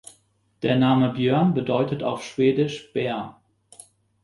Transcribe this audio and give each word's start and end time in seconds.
Der 0.63 0.77
Name 0.77 1.13
Björn 1.13 1.53
bedeutet 1.53 2.01
auf 2.01 2.23
Schwedisch 2.23 2.91
Bär. 2.91 3.39